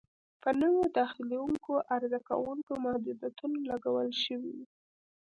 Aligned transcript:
په 0.41 0.49
نویو 0.61 0.85
داخلېدونکو 0.99 1.71
عرضه 1.95 2.19
کوونکو 2.29 2.71
محدودیتونه 2.85 3.57
لګول 3.69 4.09
شوي 4.23 4.51
وي. 4.57 4.65